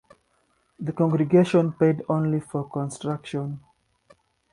The 0.79 0.93
congregation 0.93 1.73
paid 1.73 2.01
only 2.09 2.39
for 2.39 2.67
construction. 2.67 3.59